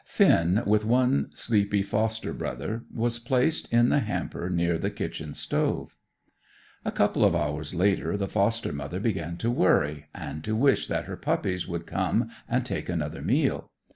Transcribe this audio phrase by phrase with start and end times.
[0.03, 5.95] Finn, with one sleepy foster brother, was replaced in the hamper near the kitchen stove.
[6.83, 11.05] A couple of hours later, the foster mother began to worry, and to wish that
[11.05, 13.69] her puppies would come and take another meal.